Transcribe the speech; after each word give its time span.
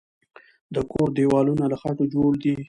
د 0.73 0.75
کور 0.91 1.07
دیوالونه 1.17 1.63
له 1.71 1.77
خټو 1.81 2.05
جوړ 2.13 2.31
دی. 2.41 2.53